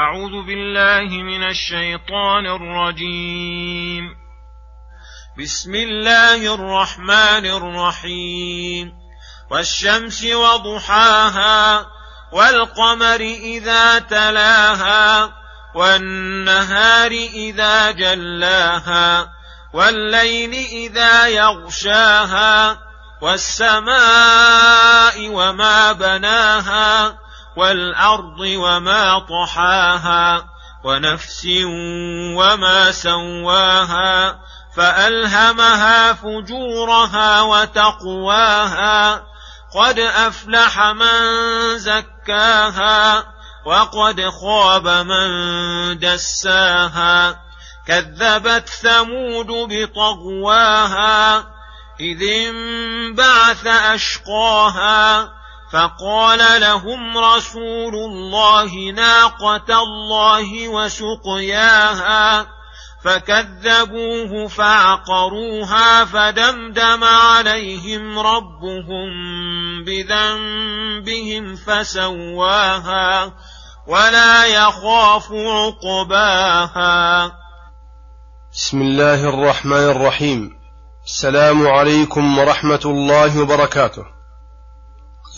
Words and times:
أعوذ 0.00 0.46
بالله 0.46 1.22
من 1.22 1.48
الشيطان 1.48 2.46
الرجيم. 2.46 4.04
بسم 5.38 5.74
الله 5.74 6.54
الرحمن 6.54 7.46
الرحيم. 7.46 8.92
والشمس 9.50 10.24
وضحاها 10.24 11.86
والقمر 12.32 13.20
إذا 13.20 13.98
تلاها 13.98 15.32
والنهار 15.74 17.10
إذا 17.34 17.90
جلاها 17.90 19.28
والليل 19.74 20.54
إذا 20.54 21.26
يغشاها 21.26 22.78
والسماء 23.22 25.28
وما 25.28 25.92
بناها 25.92 27.18
والأرض 27.56 28.40
وما 28.40 29.18
طحاها 29.18 30.44
ونفس 30.84 31.46
وما 32.36 32.92
سواها 32.92 34.40
فألهمها 34.76 36.12
فجورها 36.12 37.40
وتقواها 37.42 39.22
قد 39.74 39.98
أفلح 39.98 40.80
من 40.80 41.18
زكاها 41.78 43.24
وقد 43.66 44.28
خاب 44.28 44.88
من 44.88 45.28
دساها 45.98 47.40
كذبت 47.86 48.68
ثمود 48.68 49.46
بطغواها 49.46 51.38
إذ 52.00 52.22
انبعث 52.22 53.66
أشقاها 53.66 55.39
فقال 55.72 56.60
لهم 56.60 57.18
رسول 57.18 57.94
الله 57.94 58.90
ناقة 58.90 59.82
الله 59.82 60.68
وسقياها 60.68 62.46
فكذبوه 63.04 64.48
فعقروها 64.48 66.04
فدمدم 66.04 67.04
عليهم 67.04 68.18
ربهم 68.18 69.08
بذنبهم 69.86 71.56
فسواها 71.56 73.32
ولا 73.86 74.46
يخاف 74.46 75.32
عقباها. 75.32 77.32
بسم 78.52 78.82
الله 78.82 79.28
الرحمن 79.28 79.90
الرحيم. 79.90 80.50
السلام 81.04 81.66
عليكم 81.66 82.38
ورحمة 82.38 82.80
الله 82.84 83.42
وبركاته. 83.42 84.19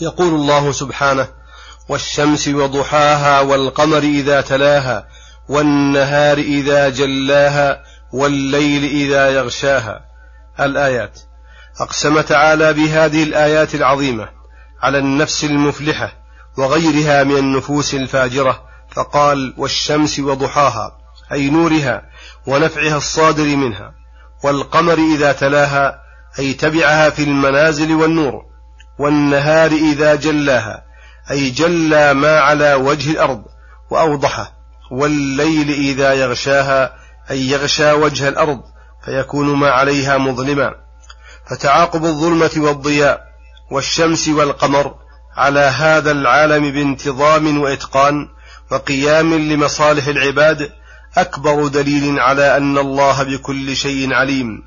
يقول 0.01 0.33
الله 0.33 0.71
سبحانه 0.71 1.27
والشمس 1.89 2.47
وضحاها 2.47 3.39
والقمر 3.41 3.97
إذا 3.97 4.41
تلاها 4.41 5.07
والنهار 5.49 6.37
إذا 6.37 6.89
جلاها 6.89 7.83
والليل 8.13 8.83
إذا 8.83 9.29
يغشاها. 9.29 10.05
الآيات. 10.59 11.19
أقسم 11.81 12.21
تعالى 12.21 12.73
بهذه 12.73 13.23
الآيات 13.23 13.75
العظيمة 13.75 14.29
على 14.81 14.97
النفس 14.97 15.43
المفلحة 15.43 16.13
وغيرها 16.57 17.23
من 17.23 17.37
النفوس 17.37 17.93
الفاجرة 17.93 18.63
فقال 18.91 19.53
والشمس 19.57 20.19
وضحاها 20.19 20.97
أي 21.31 21.49
نورها 21.49 22.01
ونفعها 22.47 22.97
الصادر 22.97 23.55
منها 23.55 23.93
والقمر 24.43 24.97
إذا 25.15 25.31
تلاها 25.31 26.01
أي 26.39 26.53
تبعها 26.53 27.09
في 27.09 27.23
المنازل 27.23 27.93
والنور. 27.93 28.52
والنهار 28.99 29.71
إذا 29.71 30.15
جلاها 30.15 30.83
أي 31.31 31.49
جلى 31.49 32.13
ما 32.13 32.39
على 32.39 32.73
وجه 32.73 33.11
الأرض 33.11 33.43
وأوضحه 33.91 34.53
والليل 34.91 35.69
إذا 35.69 36.13
يغشاها 36.13 36.95
أي 37.31 37.49
يغشى 37.49 37.91
وجه 37.91 38.29
الأرض 38.29 38.61
فيكون 39.05 39.55
ما 39.55 39.69
عليها 39.69 40.17
مظلما. 40.17 40.75
فتعاقب 41.49 42.05
الظلمة 42.05 42.51
والضياء 42.57 43.21
والشمس 43.71 44.27
والقمر 44.27 44.95
على 45.37 45.59
هذا 45.59 46.11
العالم 46.11 46.71
بانتظام 46.71 47.61
وإتقان 47.61 48.27
وقيام 48.71 49.33
لمصالح 49.33 50.07
العباد 50.07 50.71
أكبر 51.17 51.67
دليل 51.67 52.19
على 52.19 52.57
أن 52.57 52.77
الله 52.77 53.23
بكل 53.23 53.75
شيء 53.75 54.13
عليم 54.13 54.63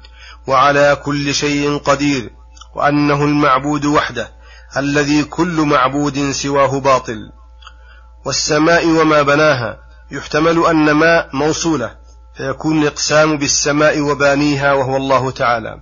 وعلى 0.46 0.96
كل 1.04 1.34
شيء 1.34 1.78
قدير. 1.78 2.30
وأنه 2.76 3.24
المعبود 3.24 3.84
وحده 3.84 4.30
الذي 4.76 5.24
كل 5.24 5.60
معبود 5.60 6.30
سواه 6.30 6.80
باطل. 6.80 7.18
والسماء 8.24 8.86
وما 8.86 9.22
بناها 9.22 9.78
يحتمل 10.10 10.66
أن 10.66 10.90
ما 10.90 11.28
موصولة 11.32 11.96
فيكون 12.36 12.82
الإقسام 12.82 13.38
بالسماء 13.38 14.00
وبانيها 14.00 14.72
وهو 14.72 14.96
الله 14.96 15.30
تعالى. 15.30 15.80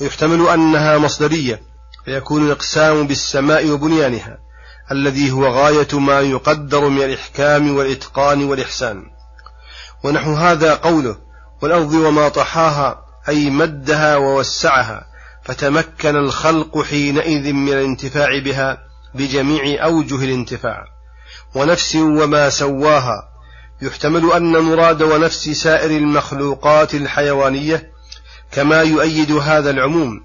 ويحتمل 0.00 0.48
أنها 0.48 0.98
مصدرية 0.98 1.62
فيكون 2.04 2.46
الإقسام 2.46 3.06
بالسماء 3.06 3.70
وبنيانها 3.70 4.38
الذي 4.92 5.30
هو 5.30 5.46
غاية 5.46 5.98
ما 5.98 6.20
يقدر 6.20 6.88
من 6.88 7.02
الإحكام 7.02 7.76
والإتقان 7.76 8.44
والإحسان. 8.44 9.02
ونحو 10.04 10.34
هذا 10.34 10.74
قوله 10.74 11.16
والأرض 11.62 11.92
وما 11.92 12.28
طحاها 12.28 13.04
أي 13.28 13.50
مدها 13.50 14.16
ووسعها 14.16 15.08
فتمكن 15.44 16.16
الخلق 16.16 16.82
حينئذ 16.82 17.52
من 17.52 17.72
الانتفاع 17.72 18.38
بها 18.38 18.78
بجميع 19.14 19.84
أوجه 19.84 20.24
الانتفاع. 20.24 20.84
ونفس 21.54 21.96
وما 21.96 22.50
سواها. 22.50 23.28
يحتمل 23.82 24.32
أن 24.32 24.58
مراد 24.58 25.02
ونفس 25.02 25.48
سائر 25.48 25.90
المخلوقات 25.90 26.94
الحيوانية 26.94 27.92
كما 28.52 28.82
يؤيد 28.82 29.32
هذا 29.32 29.70
العموم. 29.70 30.20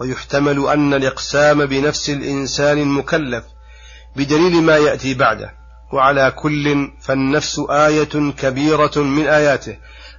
ويحتمل 0.00 0.66
أن 0.68 0.94
الإقسام 0.94 1.66
بنفس 1.66 2.10
الإنسان 2.10 2.78
المكلف 2.78 3.44
بدليل 4.16 4.62
ما 4.62 4.76
يأتي 4.76 5.14
بعده. 5.14 5.54
وعلى 5.92 6.30
كل 6.30 6.92
فالنفس 7.00 7.60
آية 7.70 8.32
كبيرة 8.38 8.92
من 8.96 9.26
آياته 9.26 9.76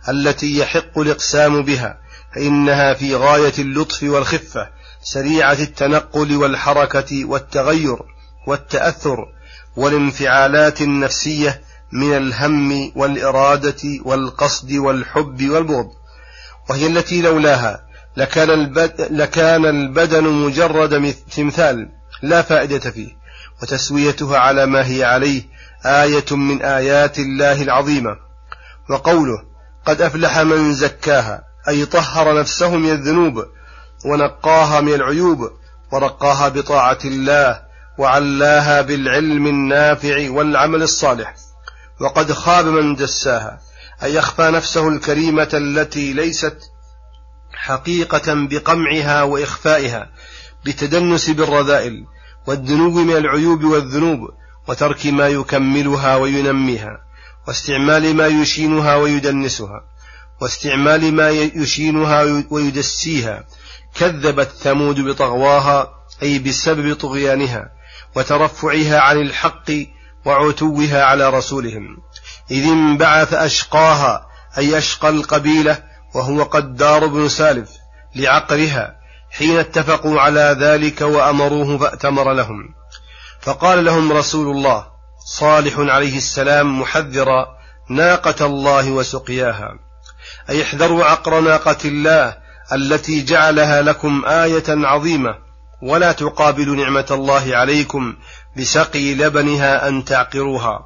التي 0.10 0.60
يحق 0.60 1.00
الإقسام 1.00 1.64
بها. 1.64 2.05
فإنها 2.36 2.94
في 2.94 3.16
غاية 3.16 3.54
اللطف 3.60 4.04
والخفة 4.04 4.70
سريعة 5.02 5.54
التنقل 5.54 6.36
والحركة 6.36 7.26
والتغير 7.26 7.98
والتأثر 8.48 9.18
والانفعالات 9.76 10.82
النفسية 10.82 11.62
من 11.92 12.18
الهم 12.18 12.92
والإرادة 12.96 13.82
والقصد 14.06 14.72
والحب 14.72 15.50
والبغض. 15.50 15.92
وهي 16.70 16.88
التي 16.88 17.22
لولاها 17.22 17.86
لكان, 18.18 18.50
البد 18.50 19.08
لكان 19.12 19.66
البدن 19.66 20.24
مجرد 20.24 21.16
تمثال 21.36 21.90
لا 22.22 22.42
فائدة 22.42 22.92
فيه 22.92 23.12
وتسويتها 23.62 24.38
على 24.38 24.66
ما 24.66 24.88
هي 24.88 25.04
عليه 25.04 25.44
آية 25.86 26.36
من 26.36 26.62
آيات 26.62 27.20
الله 27.20 27.62
العظيمة. 27.62 28.16
وقوله 28.90 29.44
قد 29.86 30.02
أفلح 30.02 30.40
من 30.40 30.74
زكاها 30.74 31.55
أي 31.68 31.86
طهر 31.86 32.40
نفسه 32.40 32.76
من 32.76 32.92
الذنوب 32.92 33.46
ونقاها 34.06 34.82
من 34.82 34.94
العيوب 34.94 35.52
ورقاها 35.92 36.50
بطاعة 36.50 37.00
الله 37.06 37.62
وعلاها 37.98 38.82
بالعلم 38.82 39.48
النافع 39.48 40.30
والعمل 40.30 40.84
الصالح. 40.84 41.36
وقد 42.02 42.32
خاب 42.32 42.66
من 42.66 42.96
دساها 42.96 43.60
أي 44.04 44.20
أخفى 44.20 44.52
نفسه 44.52 44.88
الكريمة 44.88 45.50
التي 45.54 46.14
ليست 46.14 46.58
حقيقة 47.54 48.34
بقمعها 48.34 49.24
وإخفائها 49.24 50.10
بتدنس 50.66 51.30
بالرذائل 51.30 52.06
والدنو 52.48 52.90
من 52.92 53.18
العيوب 53.18 53.64
والذنوب 53.64 54.20
وترك 54.68 55.06
ما 55.06 55.28
يكملها 55.28 56.16
وينميها 56.16 57.00
واستعمال 57.48 58.16
ما 58.16 58.28
يشينها 58.28 58.96
ويدنسها. 58.96 59.95
واستعمال 60.42 61.14
ما 61.14 61.30
يشينها 61.30 62.44
ويدسيها. 62.50 63.44
كذبت 63.96 64.50
ثمود 64.50 65.00
بطغواها 65.00 65.90
أي 66.24 66.40
بسبب 66.40 66.96
طغيانها 66.96 67.72
وترفعها 68.16 69.00
عن 69.00 69.22
الحق 69.22 69.72
وعتوها 70.26 71.04
على 71.04 71.30
رسولهم. 71.30 71.98
إذ 72.52 72.64
انبعث 72.64 73.34
أشقاها 73.34 74.28
أي 74.58 74.78
أشقى 74.78 75.10
القبيلة 75.10 75.84
وهو 76.16 76.44
قدار 76.44 77.08
بن 77.08 77.30
سالف 77.30 77.70
لعقرها 78.16 78.96
حين 79.32 79.58
اتفقوا 79.58 80.22
على 80.22 80.58
ذلك 80.60 81.02
وأمروه 81.02 81.78
فأتمر 81.78 82.34
لهم. 82.34 82.76
فقال 83.42 83.86
لهم 83.86 84.12
رسول 84.12 84.56
الله 84.56 84.86
صالح 85.26 85.74
عليه 85.78 86.18
السلام 86.18 86.82
محذرا 86.82 87.46
ناقة 87.90 88.46
الله 88.46 88.92
وسقياها. 88.92 89.85
أي 90.50 90.64
احذروا 90.64 91.06
عقر 91.06 91.40
ناقة 91.40 91.78
الله 91.86 92.38
التي 92.74 93.24
جعلها 93.24 93.82
لكم 93.82 94.26
آية 94.26 94.64
عظيمة 94.68 95.36
ولا 95.82 96.12
تقابلوا 96.12 96.76
نعمة 96.76 97.06
الله 97.12 97.58
عليكم 97.58 98.16
بسقي 98.58 99.14
لبنها 99.14 99.88
أن 99.88 100.06
تعقروها. 100.06 100.80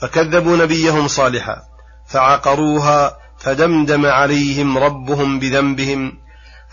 فكذبوا 0.00 0.56
نبيهم 0.56 1.08
صالحا 1.08 1.62
فعقروها 2.08 3.18
فدمدم 3.38 4.06
عليهم 4.06 4.78
ربهم 4.78 5.38
بذنبهم 5.38 6.18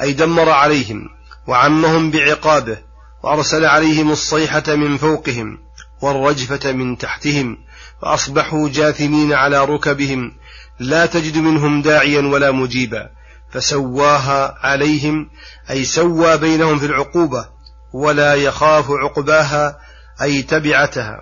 أي 0.02 0.14
دمر 0.14 0.50
عليهم 0.50 1.10
وعمهم 1.48 2.12
بعقابه 2.12 2.78
وأرسل 3.24 3.66
عليهم 3.66 4.12
الصيحة 4.12 4.64
من 4.68 4.98
فوقهم. 4.98 5.58
والرجفة 6.04 6.72
من 6.72 6.98
تحتهم 6.98 7.58
فأصبحوا 8.02 8.70
جاثمين 8.70 9.34
على 9.34 9.66
ركبهم 9.66 10.32
لا 10.80 11.06
تجد 11.06 11.38
منهم 11.38 11.82
داعيا 11.82 12.22
ولا 12.22 12.52
مجيبا. 12.52 13.10
فسواها 13.52 14.58
عليهم 14.64 15.30
أي 15.70 15.84
سوى 15.86 16.38
بينهم 16.38 16.80
في 16.80 16.86
العقوبة 16.86 17.46
ولا 17.94 18.36
يخاف 18.36 18.92
عقباها 18.92 19.80
أي 20.22 20.42
تبعتها. 20.42 21.22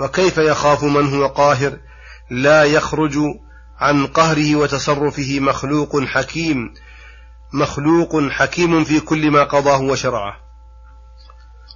وكيف 0.00 0.38
يخاف 0.38 0.84
من 0.84 1.14
هو 1.14 1.26
قاهر؟ 1.26 1.78
لا 2.30 2.64
يخرج 2.64 3.18
عن 3.78 4.06
قهره 4.06 4.56
وتصرفه 4.56 5.40
مخلوق 5.40 6.04
حكيم 6.04 6.74
مخلوق 7.52 8.28
حكيم 8.30 8.84
في 8.84 9.00
كل 9.00 9.30
ما 9.30 9.44
قضاه 9.44 9.80
وشرعه. 9.80 10.49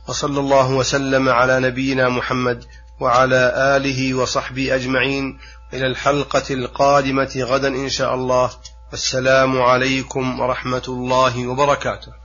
وصلى 0.08 0.40
الله 0.40 0.70
وسلم 0.70 1.28
على 1.28 1.60
نبينا 1.60 2.08
محمد 2.08 2.64
وعلى 3.00 3.52
آله 3.76 4.14
وصحبه 4.14 4.74
أجمعين. 4.74 5.38
إلى 5.72 5.86
الحلقة 5.86 6.54
القادمة 6.54 7.36
غدا 7.36 7.68
إن 7.68 7.88
شاء 7.88 8.14
الله. 8.14 8.50
السلام 8.92 9.62
عليكم 9.62 10.40
ورحمة 10.40 10.82
الله 10.88 11.46
وبركاته. 11.46 12.23